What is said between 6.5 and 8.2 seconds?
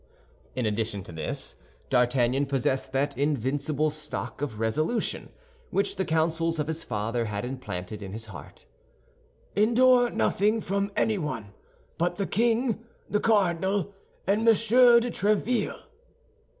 of his father had implanted in